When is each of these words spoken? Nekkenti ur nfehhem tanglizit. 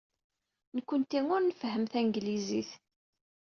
Nekkenti 0.75 1.19
ur 1.35 1.41
nfehhem 1.43 1.85
tanglizit. 1.91 2.71